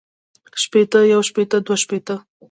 شپېتۀ 0.61 0.99
يو 1.13 1.21
شپېته 1.29 1.57
دوه 1.65 1.75
شپېته 1.83 2.15